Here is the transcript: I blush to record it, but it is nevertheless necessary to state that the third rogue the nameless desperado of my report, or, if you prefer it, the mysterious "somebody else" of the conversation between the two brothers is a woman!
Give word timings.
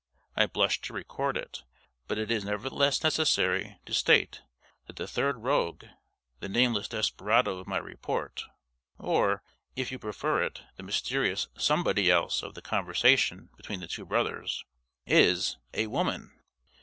I 0.35 0.47
blush 0.47 0.81
to 0.81 0.93
record 0.93 1.37
it, 1.37 1.63
but 2.07 2.17
it 2.17 2.31
is 2.31 2.43
nevertheless 2.43 3.03
necessary 3.03 3.77
to 3.85 3.93
state 3.93 4.41
that 4.87 4.95
the 4.95 5.05
third 5.05 5.43
rogue 5.43 5.83
the 6.39 6.49
nameless 6.49 6.87
desperado 6.87 7.59
of 7.59 7.67
my 7.67 7.77
report, 7.77 8.45
or, 8.97 9.43
if 9.75 9.91
you 9.91 9.99
prefer 9.99 10.41
it, 10.41 10.63
the 10.75 10.81
mysterious 10.81 11.49
"somebody 11.55 12.09
else" 12.09 12.41
of 12.41 12.55
the 12.55 12.63
conversation 12.63 13.51
between 13.55 13.79
the 13.79 13.87
two 13.87 14.03
brothers 14.07 14.65
is 15.05 15.57
a 15.71 15.85
woman! 15.85 16.31